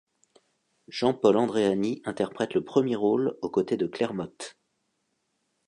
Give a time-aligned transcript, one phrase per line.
[0.87, 4.57] Jean-Paul Andréani interprète le premier rôle aux côtés de Claire Motte.